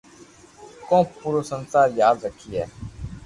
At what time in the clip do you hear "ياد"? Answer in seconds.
2.01-2.17